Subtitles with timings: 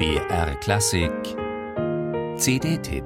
[0.00, 1.12] BR Klassik
[2.38, 3.04] CD-Tipp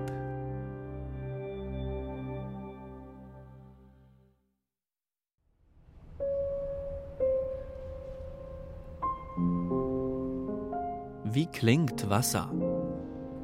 [11.25, 12.49] Wie klingt Wasser?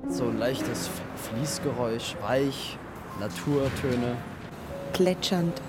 [0.07, 2.79] So ein leichtes Fließgeräusch, weich,
[3.19, 4.17] Naturtöne.
[4.93, 5.61] Plätschernd,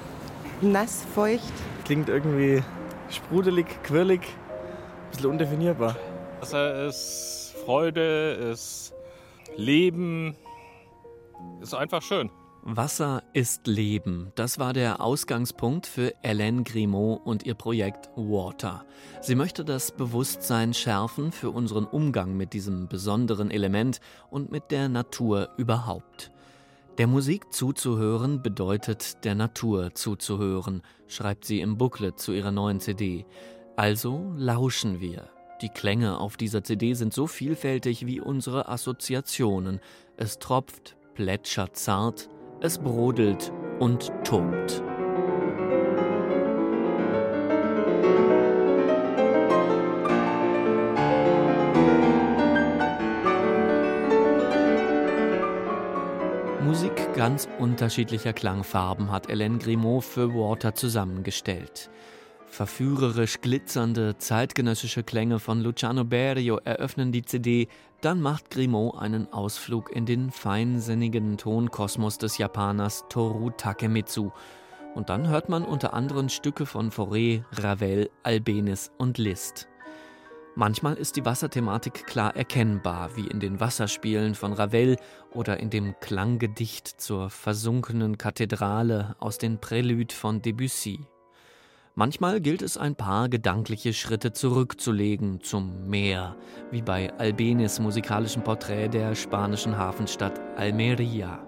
[0.62, 1.52] nass, feucht.
[1.86, 2.62] Klingt irgendwie
[3.10, 5.96] sprudelig, quirlig, ein bisschen undefinierbar.
[6.42, 8.94] Wasser ist Freude, ist
[9.56, 10.36] Leben,
[11.62, 12.30] ist einfach schön.
[12.64, 14.32] Wasser ist Leben.
[14.36, 18.86] Das war der Ausgangspunkt für Hélène Grimaud und ihr Projekt Water.
[19.22, 24.00] Sie möchte das Bewusstsein schärfen für unseren Umgang mit diesem besonderen Element
[24.30, 26.32] und mit der Natur überhaupt.
[26.98, 33.26] Der Musik zuzuhören bedeutet der Natur zuzuhören, schreibt sie im Booklet zu ihrer neuen CD.
[33.76, 35.30] Also lauschen wir.
[35.62, 39.80] Die Klänge auf dieser CD sind so vielfältig wie unsere Assoziationen.
[40.18, 42.30] Es tropft, plätschert zart,
[42.62, 44.82] es brodelt und tobt.
[56.64, 61.92] Musik ganz unterschiedlicher Klangfarben hat Hélène Grimaud für Water zusammengestellt.
[62.52, 67.70] Verführerisch glitzernde zeitgenössische Klänge von Luciano Berio eröffnen die CD,
[68.02, 74.32] dann macht Grimaud einen Ausflug in den feinsinnigen Tonkosmos des Japaners Toru Takemitsu.
[74.96, 79.70] Und dann hört man unter anderem Stücke von Fauré, Ravel, Albenis und Liszt.
[80.56, 84.98] Manchmal ist die Wasserthematik klar erkennbar, wie in den Wasserspielen von Ravel
[85.34, 91.08] oder in dem Klanggedicht zur versunkenen Kathedrale aus den Prälüd von Debussy.
[91.94, 96.38] Manchmal gilt es ein paar gedankliche Schritte zurückzulegen zum Meer,
[96.72, 101.46] wie bei Albenis musikalischem Porträt der spanischen Hafenstadt Almeria.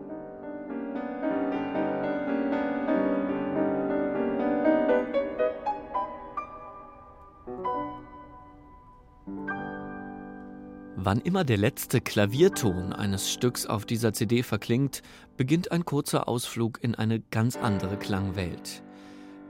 [10.96, 15.04] Wann immer der letzte Klavierton eines Stücks auf dieser CD verklingt,
[15.38, 18.83] beginnt ein kurzer Ausflug in eine ganz andere Klangwelt.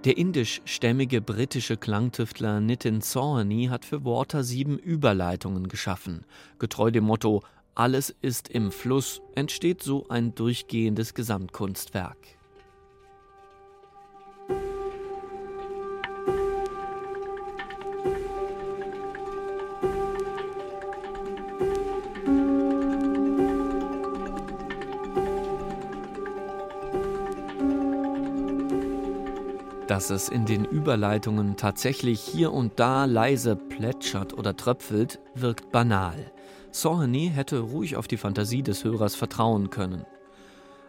[0.05, 6.25] Der indischstämmige britische Klangtüftler Nitin Sawhney hat für Water sieben Überleitungen geschaffen.
[6.59, 7.41] Getreu dem Motto
[7.73, 12.17] Alles ist im Fluss entsteht so ein durchgehendes Gesamtkunstwerk.
[29.87, 36.31] Dass es in den Überleitungen tatsächlich hier und da leise plätschert oder tröpfelt, wirkt banal.
[36.71, 40.05] Sawhney hätte ruhig auf die Fantasie des Hörers vertrauen können.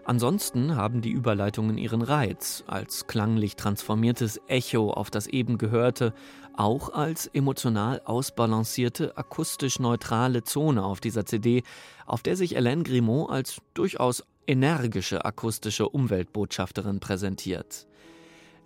[0.04, 6.15] Ansonsten haben die Überleitungen ihren Reiz, als klanglich transformiertes Echo auf das eben Gehörte,
[6.56, 11.65] auch als emotional ausbalancierte, akustisch neutrale Zone auf dieser CD,
[12.06, 17.88] auf der sich Hélène Grimaud als durchaus energische akustische Umweltbotschafterin präsentiert.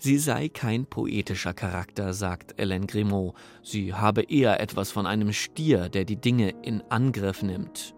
[0.01, 3.35] Sie sei kein poetischer Charakter, sagt Hélène Grimaud.
[3.63, 7.97] Sie habe eher etwas von einem Stier, der die Dinge in Angriff nimmt.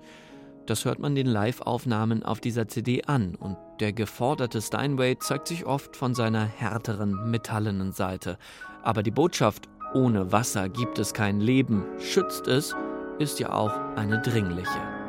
[0.64, 5.66] Das hört man den Live-Aufnahmen auf dieser CD an und der geforderte Steinway zeigt sich
[5.66, 8.38] oft von seiner härteren, metallenen Seite.
[8.82, 12.74] Aber die Botschaft, ohne Wasser gibt es kein Leben, schützt es,
[13.18, 14.99] ist ja auch eine dringliche.